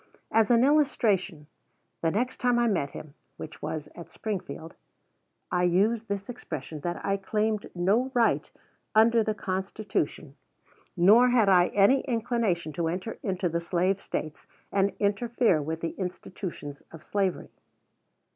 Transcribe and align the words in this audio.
As 0.31 0.49
an 0.49 0.63
illustration, 0.63 1.45
the 2.01 2.09
next 2.09 2.37
time 2.37 2.57
I 2.57 2.65
met 2.67 2.89
him, 2.89 3.13
which 3.37 3.61
was 3.61 3.87
at 3.93 4.11
Springfield, 4.11 4.73
I 5.51 5.61
used 5.61 6.07
this 6.07 6.27
expression, 6.27 6.79
that 6.79 7.05
I 7.05 7.17
claimed 7.17 7.69
no 7.75 8.09
right 8.15 8.49
under 8.95 9.23
the 9.23 9.35
Constitution, 9.35 10.35
nor 10.97 11.29
had 11.29 11.49
I 11.49 11.67
any 11.67 12.01
inclination, 12.05 12.73
to 12.73 12.87
enter 12.87 13.19
into 13.21 13.47
the 13.47 13.61
Slave 13.61 14.01
States 14.01 14.47
and 14.71 14.95
interfere 14.97 15.61
with 15.61 15.81
the 15.81 15.91
institutions 15.99 16.81
of 16.91 17.03
slavery. 17.03 17.51